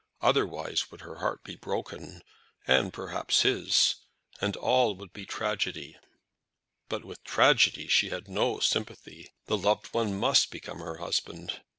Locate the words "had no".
8.09-8.57